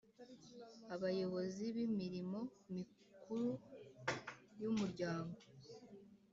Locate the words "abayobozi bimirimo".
0.93-2.39